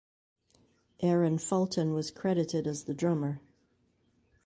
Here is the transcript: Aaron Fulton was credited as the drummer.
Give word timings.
Aaron 1.01 1.37
Fulton 1.37 1.93
was 1.93 2.09
credited 2.09 2.65
as 2.65 2.85
the 2.85 2.93
drummer. 2.95 3.39